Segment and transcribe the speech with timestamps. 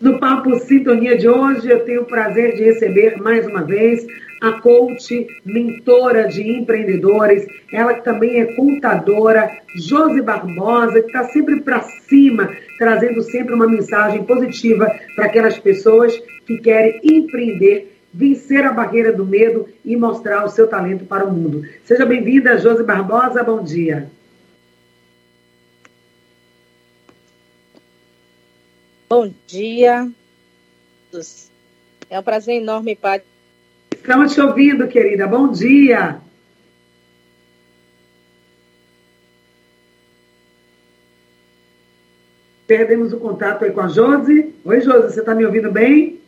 [0.00, 4.06] No Papo Sintonia de hoje, eu tenho o prazer de receber mais uma vez
[4.40, 11.60] a coach, mentora de empreendedores, ela que também é contadora, Josi Barbosa, que está sempre
[11.60, 18.72] para cima, trazendo sempre uma mensagem positiva para aquelas pessoas que querem empreender, vencer a
[18.72, 21.62] barreira do medo e mostrar o seu talento para o mundo.
[21.84, 24.08] Seja bem-vinda, Josi Barbosa, bom dia.
[29.12, 30.08] Bom dia.
[32.08, 33.26] É um prazer enorme, Padre.
[33.92, 35.26] Estamos te ouvindo, querida.
[35.26, 36.20] Bom dia.
[42.68, 44.54] Perdemos o contato aí com a Josi.
[44.64, 46.20] Oi, Josi, você está me ouvindo bem?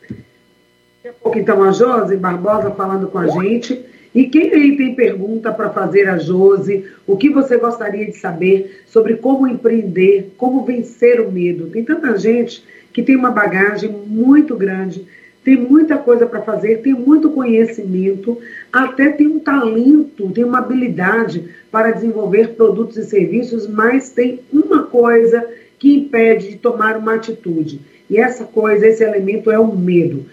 [0.00, 3.84] Daqui a pouco, então, a Josi Barbosa falando com a gente.
[4.14, 8.82] E quem aí tem pergunta para fazer a Josi, o que você gostaria de saber
[8.86, 11.66] sobre como empreender, como vencer o medo?
[11.66, 15.04] Tem tanta gente que tem uma bagagem muito grande,
[15.44, 18.38] tem muita coisa para fazer, tem muito conhecimento,
[18.72, 24.84] até tem um talento, tem uma habilidade para desenvolver produtos e serviços, mas tem uma
[24.84, 25.44] coisa
[25.76, 27.80] que impede de tomar uma atitude.
[28.08, 30.24] E essa coisa, esse elemento é o medo.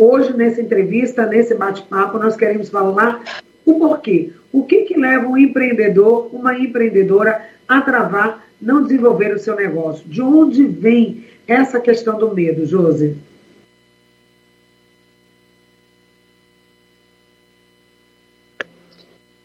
[0.00, 3.22] Hoje, nessa entrevista, nesse bate-papo, nós queremos falar
[3.66, 4.32] o porquê.
[4.50, 10.08] O que, que leva um empreendedor, uma empreendedora a travar, não desenvolver o seu negócio?
[10.08, 13.14] De onde vem essa questão do medo, Josi?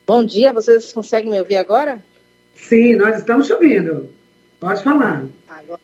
[0.08, 2.02] Bom dia, vocês conseguem me ouvir agora?
[2.56, 4.10] Sim, nós estamos te ouvindo.
[4.58, 5.26] Pode falar.
[5.50, 5.82] Agora.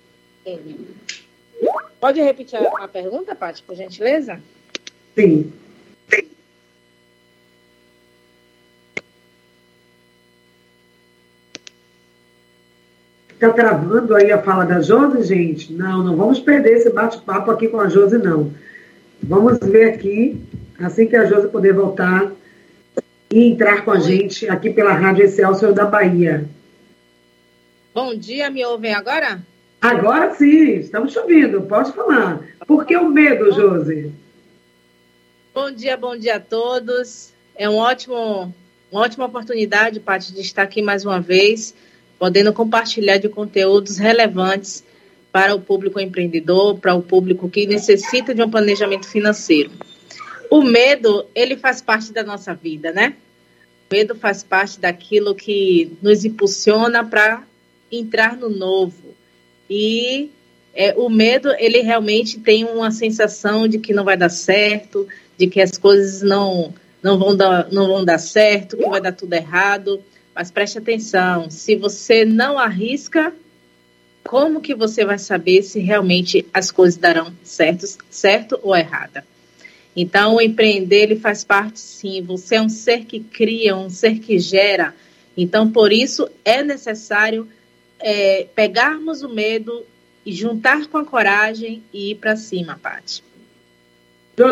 [1.99, 4.41] Pode repetir a, a pergunta, Paty, por gentileza?
[5.15, 5.51] Sim.
[13.41, 15.73] Está travando aí a fala da Josi, gente?
[15.73, 18.53] Não, não vamos perder esse bate-papo aqui com a Josi, não.
[19.23, 20.39] Vamos ver aqui,
[20.79, 22.31] assim que a Josi poder voltar
[23.31, 26.45] e entrar com a gente aqui pela Rádio Excelsior da Bahia.
[27.95, 29.41] Bom dia, me ouvem agora?
[29.81, 32.41] Agora sim, estamos te ouvindo, pode falar.
[32.67, 34.11] Por que o medo, Josi?
[35.53, 37.33] Bom dia, bom dia a todos.
[37.57, 38.55] É um ótimo,
[38.89, 41.75] uma ótima oportunidade, Paty, de estar aqui mais uma vez,
[42.17, 44.81] podendo compartilhar de conteúdos relevantes
[45.29, 49.71] para o público empreendedor, para o público que necessita de um planejamento financeiro.
[50.49, 53.17] O medo, ele faz parte da nossa vida, né?
[53.89, 57.43] O medo faz parte daquilo que nos impulsiona para
[57.91, 59.13] entrar no novo.
[59.69, 60.29] E
[60.73, 65.47] é, o medo, ele realmente tem uma sensação de que não vai dar certo, de
[65.47, 66.73] que as coisas não,
[67.03, 70.01] não, vão dar, não vão dar certo, que vai dar tudo errado.
[70.33, 73.33] Mas preste atenção, se você não arrisca,
[74.23, 79.25] como que você vai saber se realmente as coisas darão certo, certo ou errada?
[79.93, 82.21] Então, o empreender ele faz parte, sim.
[82.21, 84.95] Você é um ser que cria, um ser que gera.
[85.35, 87.45] Então, por isso é necessário
[87.99, 89.85] é, pegarmos o medo
[90.25, 93.23] e juntar com a coragem e ir para cima, Paty.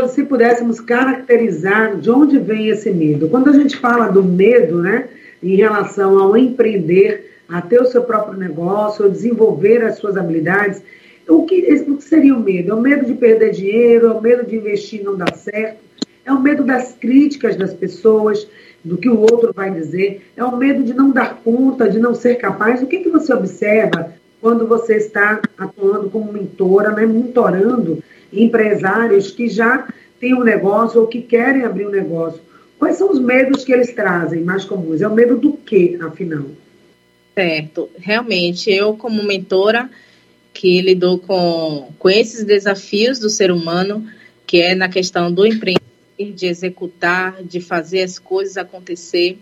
[0.10, 3.28] Se pudéssemos caracterizar de onde vem esse medo.
[3.30, 5.10] Quando a gente fala do medo, né,
[5.42, 10.84] em relação ao empreender, a ter o seu próprio negócio, ou desenvolver as suas habilidades,
[11.28, 12.72] o que, o que seria o medo?
[12.72, 15.80] É o medo de perder dinheiro, é o medo de investir e não dar certo,
[16.26, 18.48] é o medo das críticas das pessoas,
[18.84, 22.16] do que o outro vai dizer, é o medo de não dar conta, de não
[22.16, 22.82] ser capaz.
[22.82, 28.02] O que, que você observa quando você está atuando como mentora, né, mentorando
[28.32, 29.88] empresários que já
[30.20, 32.42] têm um negócio ou que querem abrir um negócio.
[32.78, 35.02] Quais são os medos que eles trazem mais comuns?
[35.02, 36.46] É o medo do quê, afinal?
[37.34, 37.90] Certo.
[37.98, 39.90] Realmente, eu como mentora
[40.54, 44.06] que lidou com, com esses desafios do ser humano,
[44.46, 45.80] que é na questão do empreender,
[46.18, 49.38] de executar, de fazer as coisas acontecer,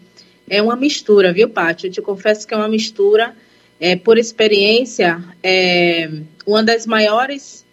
[0.50, 1.88] é uma mistura, viu, Paty?
[1.88, 3.36] Eu te confesso que é uma mistura,
[3.80, 6.10] é, por experiência, é,
[6.46, 7.66] uma das maiores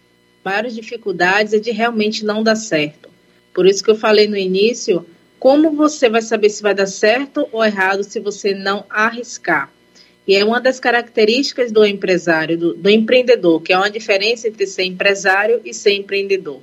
[0.43, 3.09] maiores dificuldades é de realmente não dar certo.
[3.51, 5.03] Por isso que eu falei no início,
[5.39, 9.71] como você vai saber se vai dar certo ou errado se você não arriscar?
[10.27, 14.67] E é uma das características do empresário, do, do empreendedor, que é uma diferença entre
[14.67, 16.61] ser empresário e ser empreendedor.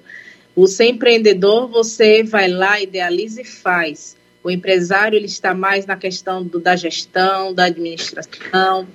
[0.55, 4.17] O ser empreendedor, você vai lá, idealiza e faz.
[4.45, 8.87] O empresário, ele está mais na questão do, da gestão, da administração,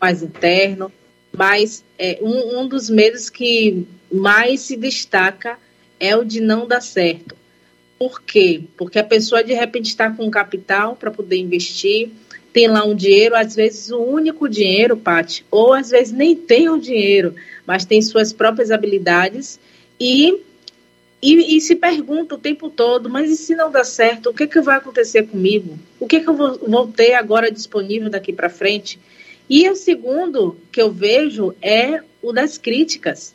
[0.00, 0.92] mais interno.
[1.36, 5.58] Mas é, um, um dos medos que mais se destaca
[6.00, 7.36] é o de não dar certo.
[7.98, 8.62] Por quê?
[8.76, 12.10] Porque a pessoa de repente está com capital para poder investir,
[12.52, 16.68] tem lá um dinheiro, às vezes o único dinheiro, Pati, ou às vezes nem tem
[16.68, 17.34] o dinheiro,
[17.66, 19.60] mas tem suas próprias habilidades
[20.00, 20.40] e,
[21.20, 24.46] e, e, se pergunta o tempo todo, mas e se não dá certo, o que,
[24.46, 25.76] que vai acontecer comigo?
[25.98, 28.98] O que, que eu vou, vou ter agora disponível daqui para frente?
[29.48, 33.34] E o segundo que eu vejo é o das críticas.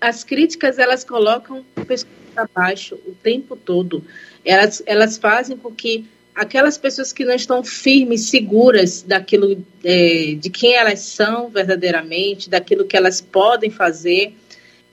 [0.00, 4.04] as críticas, elas colocam pessoas abaixo o tempo todo.
[4.44, 6.04] Elas, elas fazem com que
[6.34, 12.86] aquelas pessoas que não estão firmes, seguras daquilo, é, de quem elas são verdadeiramente, daquilo
[12.86, 14.34] que elas podem fazer,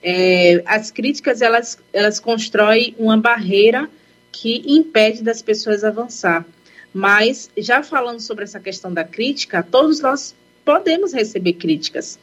[0.02, 3.90] é, as críticas elas, elas constroem uma barreira
[4.30, 6.46] que impede das pessoas avançar.
[6.92, 10.34] Mas já falando sobre essa questão da crítica, todos nós
[10.64, 12.18] podemos receber críticas,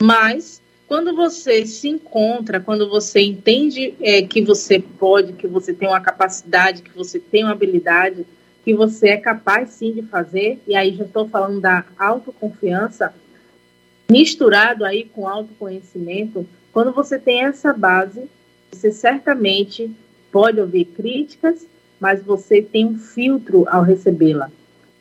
[0.00, 5.88] mas quando você se encontra, quando você entende é, que você pode, que você tem
[5.88, 8.26] uma capacidade, que você tem uma habilidade,
[8.64, 13.14] que você é capaz sim de fazer, e aí já estou falando da autoconfiança,
[14.10, 18.28] misturado aí com autoconhecimento, quando você tem essa base,
[18.70, 19.90] você certamente
[20.30, 21.66] pode ouvir críticas,
[22.02, 24.50] mas você tem um filtro ao recebê-la.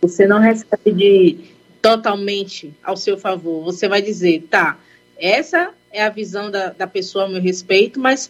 [0.03, 1.37] Você não recebe de
[1.81, 3.63] totalmente ao seu favor.
[3.63, 4.77] Você vai dizer, tá,
[5.17, 8.29] essa é a visão da, da pessoa a meu respeito, mas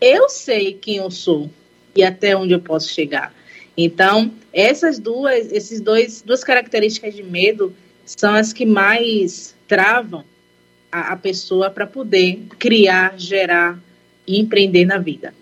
[0.00, 1.50] eu sei quem eu sou
[1.96, 3.34] e até onde eu posso chegar.
[3.76, 7.74] Então, essas duas, esses dois, duas características de medo
[8.06, 10.24] são as que mais travam
[10.92, 13.76] a, a pessoa para poder criar, gerar
[14.24, 15.34] e empreender na vida.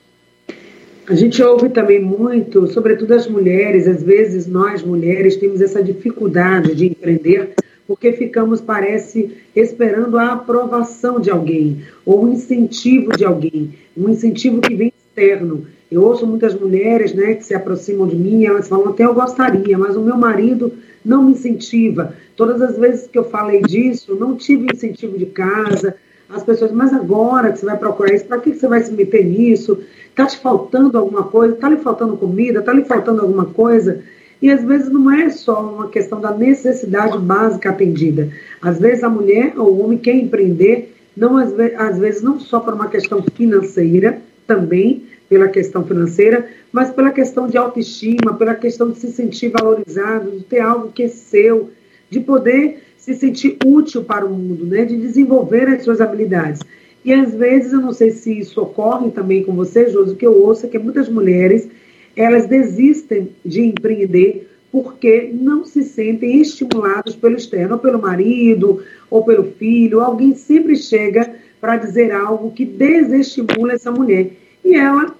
[1.07, 6.75] A gente ouve também muito, sobretudo as mulheres, às vezes nós mulheres temos essa dificuldade
[6.75, 7.55] de empreender
[7.87, 14.61] porque ficamos, parece, esperando a aprovação de alguém ou um incentivo de alguém, um incentivo
[14.61, 15.67] que vem externo.
[15.91, 19.77] Eu ouço muitas mulheres né, que se aproximam de mim, elas falam até eu gostaria,
[19.77, 20.73] mas o meu marido
[21.05, 22.15] não me incentiva.
[22.37, 25.95] Todas as vezes que eu falei disso, não tive incentivo de casa.
[26.31, 29.23] As pessoas, mas agora que você vai procurar isso, para que você vai se meter
[29.23, 29.79] nisso?
[30.13, 31.55] Está te faltando alguma coisa?
[31.55, 32.61] Está lhe faltando comida?
[32.61, 34.03] Está lhe faltando alguma coisa?
[34.43, 38.29] E às vezes não é só uma questão da necessidade básica atendida.
[38.61, 42.75] Às vezes a mulher ou o homem quer empreender, não às, vezes não só por
[42.75, 48.99] uma questão financeira, também, pela questão financeira, mas pela questão de autoestima, pela questão de
[48.99, 51.71] se sentir valorizado, de ter algo que é seu,
[52.11, 54.85] de poder se sentir útil para o mundo, né?
[54.85, 56.61] de desenvolver as suas habilidades.
[57.05, 60.41] E às vezes, eu não sei se isso ocorre também com você, Josi, que eu
[60.41, 61.69] ouço é que muitas mulheres,
[62.17, 69.23] elas desistem de empreender porque não se sentem estimuladas pelo externo, ou pelo marido, ou
[69.23, 70.01] pelo filho.
[70.01, 74.31] Alguém sempre chega para dizer algo que desestimula essa mulher.
[74.65, 75.15] E ela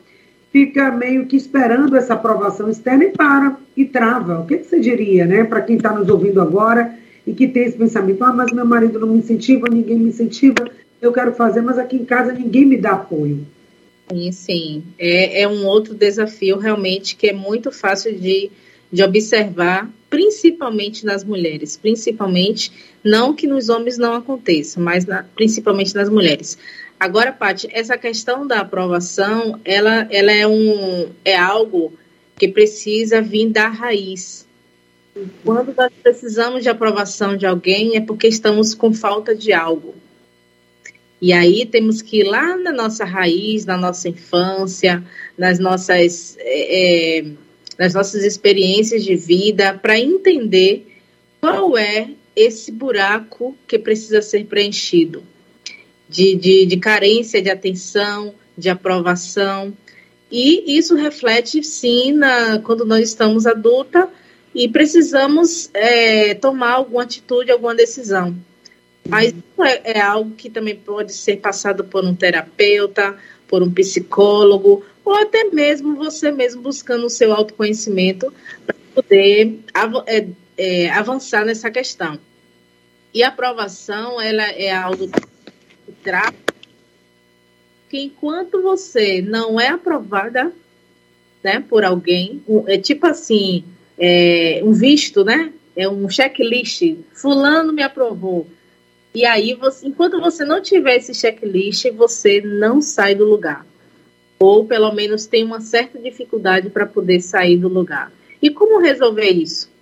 [0.51, 4.41] fica meio que esperando essa aprovação externa e para, e trava.
[4.41, 6.95] O que, que você diria, né, para quem está nos ouvindo agora
[7.27, 10.71] e que tem esse pensamento: ah, mas meu marido não me incentiva, ninguém me incentiva,
[11.03, 13.45] eu quero fazer, mas aqui em casa ninguém me dá apoio.
[14.09, 14.85] Sim, sim.
[14.97, 18.51] É, é um outro desafio realmente que é muito fácil de,
[18.91, 21.77] de observar, principalmente nas mulheres.
[21.77, 22.73] Principalmente,
[23.03, 26.57] não que nos homens não aconteça, mas na, principalmente nas mulheres.
[27.01, 31.93] Agora, Paty, essa questão da aprovação, ela, ela é, um, é algo
[32.39, 34.47] que precisa vir da raiz.
[35.45, 39.95] Quando nós precisamos de aprovação de alguém, é porque estamos com falta de algo.
[41.23, 45.05] E aí temos que ir lá na nossa raiz, na nossa infância,
[45.39, 47.25] nas nossas, é, é
[47.79, 50.85] nas nossas experiências de vida, para entender
[51.41, 55.23] qual é esse buraco que precisa ser preenchido
[56.09, 59.73] de, de, de carência de atenção, de aprovação.
[60.29, 64.09] E isso reflete, sim, na, quando nós estamos adulta
[64.53, 68.37] e precisamos é, tomar alguma atitude, alguma decisão.
[69.09, 73.17] Mas isso é, é, algo que também pode ser passado por um terapeuta,
[73.49, 78.33] por um psicólogo, ou até mesmo você mesmo buscando o seu autoconhecimento
[78.65, 82.19] para poder av é, é, avançar nessa questão.
[83.13, 85.11] E a aprovação, ela é algo
[86.03, 86.53] trata
[87.91, 90.51] que enquanto você não é aprovada
[91.45, 93.65] né, por alguém, é tipo assim,
[93.99, 95.53] é, um visto, né?
[95.77, 98.47] É um checklist, fulano me aprovou.
[99.15, 103.67] E aí, você, enquanto você não tiver esse checklist, você não sai do lugar.
[104.39, 108.13] Ou pelo menos tem uma certa dificuldade para poder sair do lugar.
[108.41, 109.73] E como resolver isso?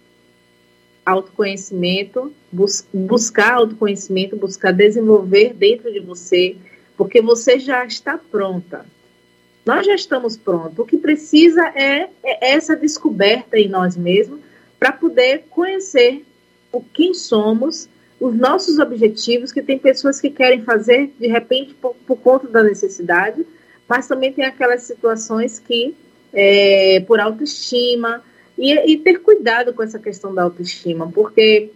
[1.05, 6.57] autoconhecimento, bus buscar autoconhecimento, buscar desenvolver dentro de você,
[6.97, 8.85] porque você já está pronta.
[9.65, 10.79] Nós já estamos prontos.
[10.79, 14.41] O que precisa é, é essa descoberta em nós mesmos
[14.79, 16.25] para poder conhecer
[16.73, 17.89] o quem somos,
[18.21, 22.63] os nossos objetivos, que tem pessoas que querem fazer de repente por, por conta da
[22.63, 23.45] necessidade,
[23.89, 25.95] mas também tem aquelas situações que,
[26.33, 28.23] é, por autoestima,
[28.59, 31.71] e, e ter cuidado com essa questão da autoestima, porque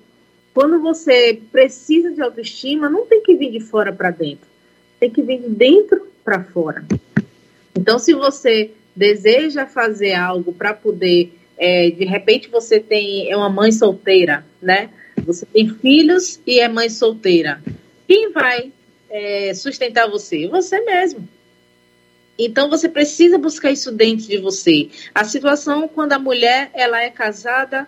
[0.52, 4.46] quando você precisa de autoestima, não tem que vir de fora para dentro,
[5.00, 6.84] tem que vir de dentro para fora.
[7.74, 13.50] Então, se você deseja fazer algo para poder, é, de repente você tem é uma
[13.50, 14.90] mãe solteira, né?
[15.24, 17.62] Você tem filhos e é mãe solteira.
[18.06, 18.72] Quem vai
[19.10, 20.46] é, sustentar você?
[20.48, 21.28] Você mesmo.
[22.38, 24.88] Então você precisa buscar isso dentro de você.
[25.14, 27.86] A situação quando a mulher ela é casada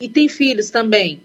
[0.00, 1.20] e tem filhos também.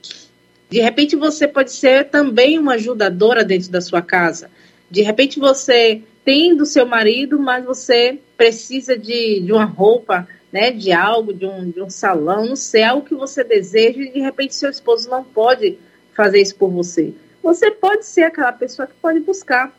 [0.70, 4.50] De repente você pode ser também uma ajudadora dentro da sua casa.
[4.90, 10.72] De repente você tem do seu marido, mas você precisa de, de uma roupa, né,
[10.72, 14.20] de algo, de um, de um salão, não sei, algo que você deseja e de
[14.20, 15.78] repente seu esposo não pode
[16.16, 17.14] fazer isso por você.
[17.44, 19.76] Você pode ser aquela pessoa que pode buscar.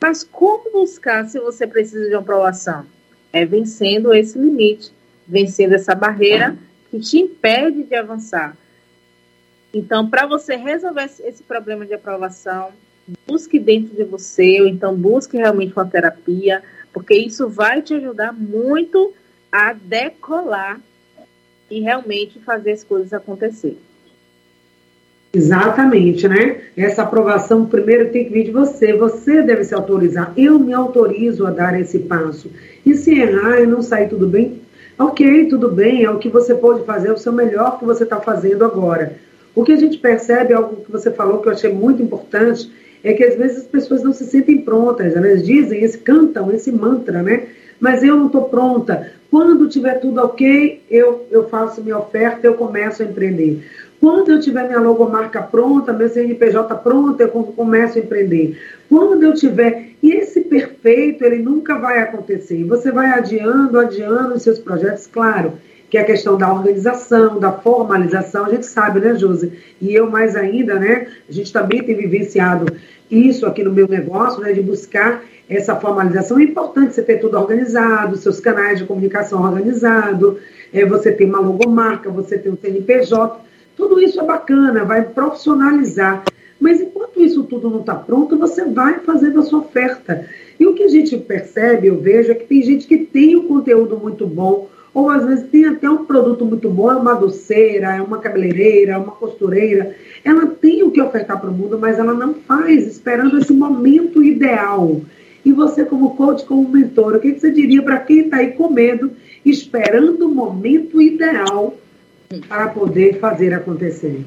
[0.00, 2.86] Mas como buscar se você precisa de uma aprovação?
[3.32, 4.92] É vencendo esse limite,
[5.26, 6.56] vencendo essa barreira
[6.90, 8.56] que te impede de avançar.
[9.74, 12.70] Então, para você resolver esse problema de aprovação,
[13.26, 18.32] busque dentro de você, ou então busque realmente uma terapia, porque isso vai te ajudar
[18.32, 19.12] muito
[19.50, 20.80] a decolar
[21.70, 23.78] e realmente fazer as coisas acontecer.
[25.32, 26.62] Exatamente, né?
[26.76, 28.94] Essa aprovação primeiro tem que vir de você.
[28.94, 30.32] Você deve se autorizar.
[30.36, 32.50] Eu me autorizo a dar esse passo.
[32.84, 34.62] E se errar e não sair tudo bem,
[34.98, 38.04] ok, tudo bem, é o que você pode fazer, é o seu melhor que você
[38.04, 39.16] está fazendo agora.
[39.54, 42.70] O que a gente percebe, algo que você falou que eu achei muito importante,
[43.04, 46.72] é que às vezes as pessoas não se sentem prontas, elas dizem, esse, cantam esse
[46.72, 47.48] mantra, né?
[47.80, 49.12] Mas eu não estou pronta.
[49.30, 53.62] Quando tiver tudo ok, eu, eu faço minha oferta, eu começo a empreender.
[54.00, 58.58] Quando eu tiver minha logomarca pronta, meu CNPJ pronto, eu começo a empreender.
[58.88, 59.88] Quando eu tiver.
[60.00, 62.64] E esse perfeito, ele nunca vai acontecer.
[62.64, 65.54] Você vai adiando, adiando os seus projetos, claro,
[65.90, 69.52] que é a questão da organização, da formalização, a gente sabe, né, Josi?
[69.80, 71.08] E eu mais ainda, né?
[71.28, 72.66] A gente também tem vivenciado
[73.10, 76.38] isso aqui no meu negócio, né, de buscar essa formalização.
[76.38, 80.38] É importante você ter tudo organizado, seus canais de comunicação organizado,
[80.72, 83.40] é, você ter uma logomarca, você ter um CNPJ.
[83.76, 86.24] Tudo isso é bacana, vai profissionalizar.
[86.60, 90.26] Mas enquanto isso tudo não está pronto, você vai fazendo a sua oferta.
[90.58, 93.46] E o que a gente percebe, eu vejo, é que tem gente que tem um
[93.46, 97.94] conteúdo muito bom, ou às vezes tem até um produto muito bom, é uma doceira,
[97.94, 99.94] é uma cabeleireira, é uma costureira.
[100.24, 104.24] Ela tem o que ofertar para o mundo, mas ela não faz, esperando esse momento
[104.24, 105.00] ideal.
[105.44, 108.72] E você, como coach, como mentor, o que você diria para quem está aí com
[108.72, 109.12] medo,
[109.44, 111.76] esperando o momento ideal
[112.48, 114.24] para poder fazer acontecer.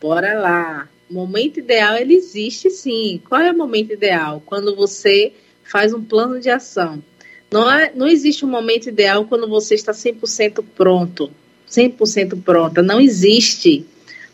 [0.00, 0.88] Bora lá.
[1.08, 3.22] O momento ideal, ele existe sim.
[3.28, 4.42] Qual é o momento ideal?
[4.44, 5.32] Quando você
[5.62, 7.00] faz um plano de ação.
[7.54, 11.30] Não, é, não existe um momento ideal quando você está 100% pronto.
[11.70, 12.82] 100% pronta.
[12.82, 13.86] Não existe.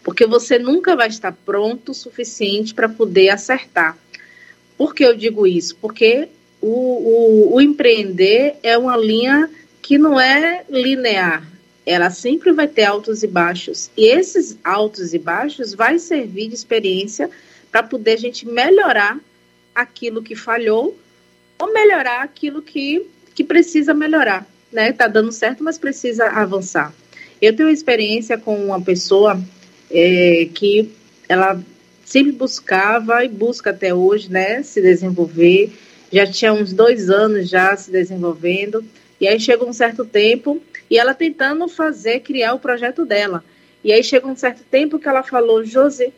[0.02, 3.98] Porque você nunca vai estar pronto o suficiente para poder acertar.
[4.78, 5.76] Por que eu digo isso?
[5.76, 6.28] Porque
[6.62, 9.50] o, o, o empreender é uma linha
[9.82, 11.46] que não é linear
[11.84, 13.90] ela sempre vai ter altos e baixos.
[13.96, 17.28] E esses altos e baixos vai servir de experiência
[17.68, 19.18] para poder a gente melhorar
[19.74, 20.96] aquilo que falhou
[21.60, 24.46] ou melhorar aquilo que, que precisa melhorar.
[24.72, 24.92] Né?
[24.92, 26.92] Tá dando certo, mas precisa avançar.
[27.40, 29.40] Eu tenho experiência com uma pessoa
[29.90, 30.90] é, que
[31.28, 31.60] ela
[32.04, 35.72] sempre buscava e busca até hoje, né, se desenvolver.
[36.12, 38.84] Já tinha uns dois anos já se desenvolvendo.
[39.20, 43.44] E aí chegou um certo tempo e ela tentando fazer, criar o projeto dela.
[43.84, 46.10] E aí chegou um certo tempo que ela falou, José,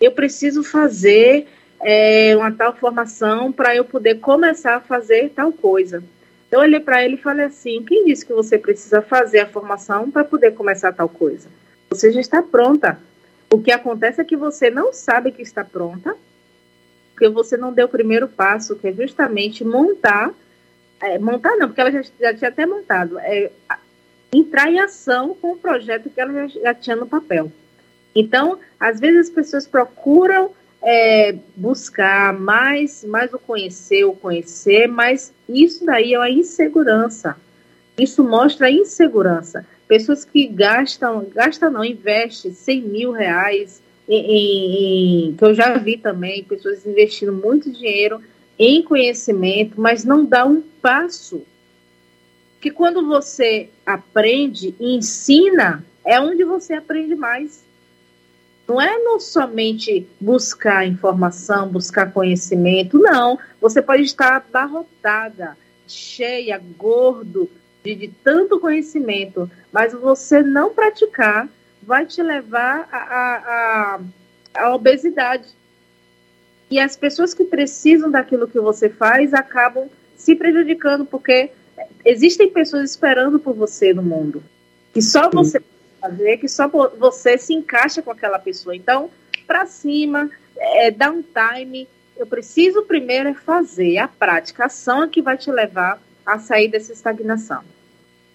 [0.00, 1.46] eu preciso fazer
[1.80, 6.02] é, uma tal formação para eu poder começar a fazer tal coisa.
[6.48, 9.48] Então eu olhei para ele e falei assim, quem disse que você precisa fazer a
[9.48, 11.48] formação para poder começar tal coisa?
[11.90, 12.98] Você já está pronta.
[13.52, 16.16] O que acontece é que você não sabe que está pronta,
[17.12, 20.32] porque você não deu o primeiro passo, que é justamente montar,
[21.00, 23.50] é, montar não, porque ela já, já tinha até montado, é,
[24.32, 27.50] entrar em ação com o projeto que ela já, já tinha no papel.
[28.14, 30.50] Então, às vezes as pessoas procuram
[30.88, 37.36] é, buscar mais, mais o conhecer, o conhecer, mas isso daí é uma insegurança.
[37.98, 39.66] Isso mostra a insegurança.
[39.88, 45.96] Pessoas que gastam, gastam não, investem 100 mil reais, em, em, que eu já vi
[45.96, 48.22] também, pessoas investindo muito dinheiro
[48.56, 51.42] em conhecimento, mas não dá um passo
[52.60, 57.65] que quando você aprende e ensina é onde você aprende mais.
[58.68, 63.38] Não é não somente buscar informação, buscar conhecimento, não.
[63.60, 65.56] Você pode estar abarrotada,
[65.86, 67.48] cheia, gordo
[67.84, 71.48] de, de tanto conhecimento, mas você não praticar
[71.80, 73.36] vai te levar à a,
[74.56, 75.48] a, a obesidade.
[76.68, 81.52] E as pessoas que precisam daquilo que você faz acabam se prejudicando, porque
[82.04, 84.42] existem pessoas esperando por você no mundo.
[84.92, 85.62] Que só você
[86.06, 88.74] fazer, que só você se encaixa com aquela pessoa.
[88.74, 89.10] Então,
[89.46, 91.88] para cima, é, dá um time.
[92.16, 96.38] Eu preciso primeiro é fazer a prática, a ação é que vai te levar a
[96.38, 97.60] sair dessa estagnação.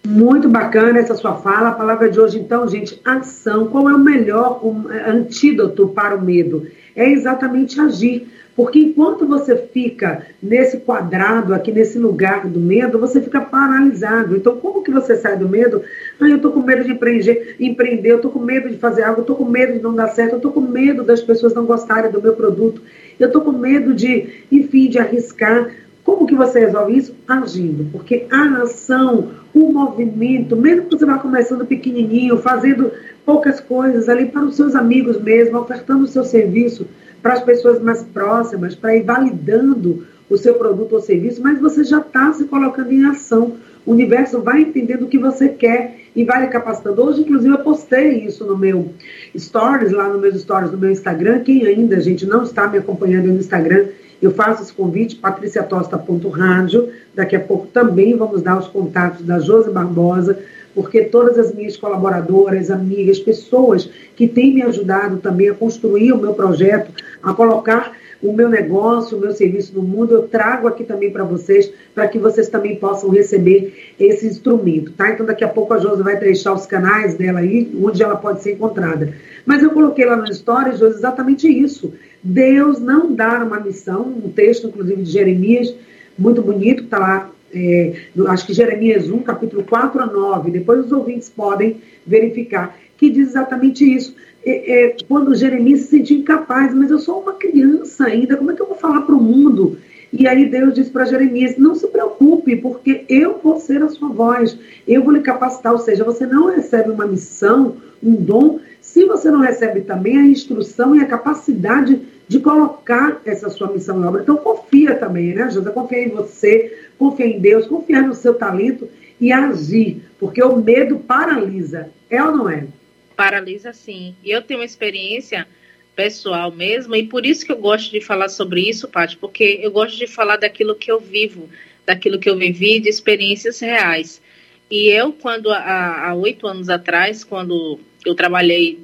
[0.04, 1.68] Muito bacana essa sua fala.
[1.68, 3.68] A palavra de hoje, então, gente, ação.
[3.68, 4.60] Qual é o melhor
[5.06, 6.66] antídoto para o medo?
[6.94, 8.28] É exatamente agir.
[8.54, 14.36] Porque enquanto você fica nesse quadrado, aqui nesse lugar do medo, você fica paralisado.
[14.36, 15.82] Então, como que você sai do medo?
[16.20, 19.20] Ah, eu estou com medo de empreender, empreender, eu estou com medo de fazer algo,
[19.20, 21.64] eu estou com medo de não dar certo, eu estou com medo das pessoas não
[21.64, 22.82] gostarem do meu produto,
[23.18, 25.70] eu estou com medo de, enfim, de arriscar.
[26.04, 27.14] Como que você resolve isso?
[27.26, 27.90] Agindo.
[27.90, 32.90] Porque a ação, o movimento, mesmo que você vá começando pequenininho, fazendo
[33.24, 36.86] poucas coisas ali para os seus amigos mesmo, ofertando o seu serviço,
[37.22, 41.84] para as pessoas mais próximas, para ir validando o seu produto ou serviço, mas você
[41.84, 43.56] já está se colocando em ação.
[43.84, 47.02] O universo vai entendendo o que você quer e vai lhe capacitando.
[47.02, 48.92] Hoje, inclusive, eu postei isso no meu
[49.36, 51.40] stories, lá no meus stories do meu Instagram.
[51.40, 53.86] Quem ainda, gente, não está me acompanhando no Instagram,
[54.22, 56.90] eu faço esse convite, patriciatosta.rádio.
[57.14, 60.38] Daqui a pouco também vamos dar os contatos da Josi Barbosa,
[60.74, 66.18] porque todas as minhas colaboradoras, amigas, pessoas que têm me ajudado também a construir o
[66.18, 70.84] meu projeto, a colocar o meu negócio, o meu serviço no mundo, eu trago aqui
[70.84, 75.10] também para vocês, para que vocês também possam receber esse instrumento, tá?
[75.10, 78.40] Então daqui a pouco a Josi vai deixar os canais dela aí, onde ela pode
[78.40, 79.12] ser encontrada.
[79.44, 81.92] Mas eu coloquei lá no Stories, Josi, exatamente isso.
[82.22, 85.74] Deus não dá uma missão, um texto, inclusive, de Jeremias,
[86.18, 87.92] muito bonito, está lá é,
[88.28, 93.28] acho que Jeremias 1, capítulo 4 a 9, depois os ouvintes podem verificar, que diz
[93.28, 94.14] exatamente isso.
[94.44, 98.54] É, é, quando Jeremias se sentiu incapaz, mas eu sou uma criança ainda, como é
[98.54, 99.76] que eu vou falar para o mundo?
[100.12, 104.08] E aí Deus diz para Jeremias: não se preocupe, porque eu vou ser a sua
[104.08, 105.72] voz, eu vou lhe capacitar.
[105.72, 110.26] Ou seja, você não recebe uma missão, um dom, se você não recebe também a
[110.26, 112.00] instrução e a capacidade
[112.32, 114.22] de colocar essa sua missão em obra.
[114.22, 115.70] Então confia também, né, José?
[115.70, 118.88] Confia em você, confia em Deus, confia no seu talento
[119.20, 121.90] e agir, porque o medo paralisa.
[122.08, 122.66] É ou não é?
[123.14, 124.14] Paralisa sim.
[124.24, 125.46] E eu tenho uma experiência
[125.94, 129.70] pessoal mesmo, e por isso que eu gosto de falar sobre isso, Paty, porque eu
[129.70, 131.50] gosto de falar daquilo que eu vivo,
[131.84, 134.22] daquilo que eu vivi, de experiências reais.
[134.70, 138.80] E eu, quando há oito anos atrás, quando eu trabalhei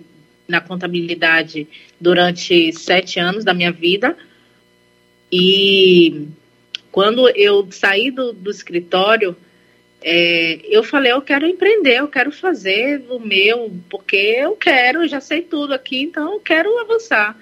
[0.49, 1.69] na contabilidade
[2.01, 4.17] durante sete anos da minha vida.
[5.31, 6.27] E
[6.91, 9.37] quando eu saí do, do escritório,
[10.01, 15.09] é, eu falei, eu quero empreender, eu quero fazer o meu, porque eu quero, eu
[15.09, 17.37] já sei tudo aqui, então eu quero avançar.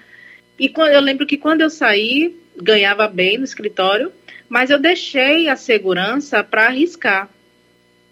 [0.59, 4.11] E eu lembro que quando eu saí, ganhava bem no escritório,
[4.49, 7.29] mas eu deixei a segurança para arriscar.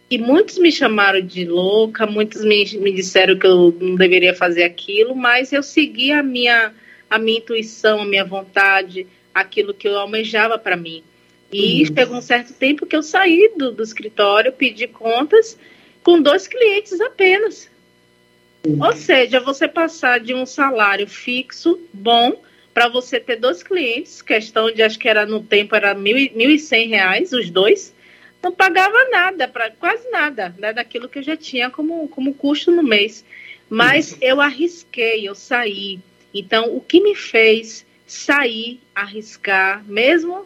[0.09, 4.63] E muitos me chamaram de louca, muitos me, me disseram que eu não deveria fazer
[4.63, 6.73] aquilo, mas eu segui a minha,
[7.09, 11.03] a minha intuição, a minha vontade, aquilo que eu almejava para mim.
[11.51, 11.95] E uhum.
[11.95, 15.57] chegou um certo tempo que eu saí do, do escritório, pedi contas
[16.03, 17.67] com dois clientes apenas.
[18.65, 18.83] Uhum.
[18.83, 22.39] Ou seja, você passar de um salário fixo, bom,
[22.75, 26.51] para você ter dois clientes, questão de acho que era no tempo era mil, mil
[26.51, 27.94] e cem reais os dois,
[28.45, 32.69] não pagava nada, pra, quase nada, né, daquilo que eu já tinha como, como custo
[32.69, 33.25] no mês.
[33.67, 34.17] Mas uhum.
[34.21, 35.99] eu arrisquei, eu saí.
[36.31, 40.45] Então, o que me fez sair, arriscar, mesmo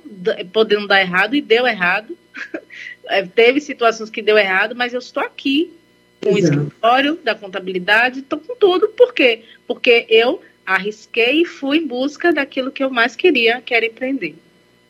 [0.54, 2.18] podendo dar errado, e deu errado.
[3.12, 5.74] É, teve situações que deu errado, mas eu estou aqui
[6.22, 8.88] com o escritório da contabilidade, estou com tudo.
[8.90, 9.42] Por quê?
[9.66, 14.36] Porque eu arrisquei e fui em busca daquilo que eu mais queria, que era empreender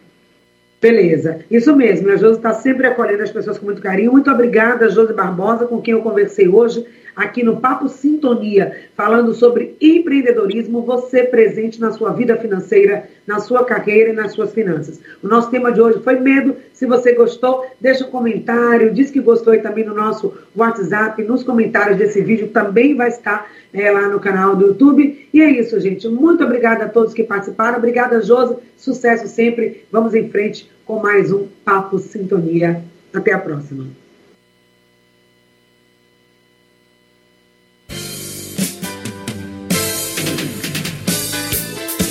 [0.81, 2.11] Beleza, isso mesmo.
[2.11, 4.13] A Josi está sempre acolhendo as pessoas com muito carinho.
[4.13, 9.77] Muito obrigada, Josi Barbosa, com quem eu conversei hoje aqui no Papo Sintonia, falando sobre
[9.81, 15.01] empreendedorismo, você presente na sua vida financeira, na sua carreira e nas suas finanças.
[15.23, 16.57] O nosso tema de hoje foi medo.
[16.81, 21.99] Se você gostou, deixa um comentário, diz que gostou também no nosso WhatsApp, nos comentários
[21.99, 25.29] desse vídeo também vai estar é, lá no canal do YouTube.
[25.31, 26.09] E é isso, gente.
[26.09, 27.77] Muito obrigada a todos que participaram.
[27.77, 28.57] Obrigada, Josi.
[28.79, 29.85] Sucesso sempre.
[29.93, 32.83] Vamos em frente com mais um Papo Sintonia.
[33.13, 33.85] Até a próxima.